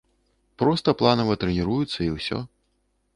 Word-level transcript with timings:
Проста 0.61 0.93
планава 1.01 1.33
трэніруюцца 1.43 1.99
і 2.07 2.09
ўсё. 2.17 2.39